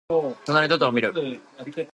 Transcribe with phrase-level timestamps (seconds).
[0.09, 1.13] となりのトトロをみる。